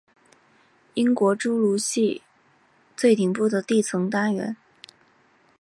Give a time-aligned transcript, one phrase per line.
[0.95, 2.23] 英国侏罗系
[2.97, 4.57] 最顶部的地层单元。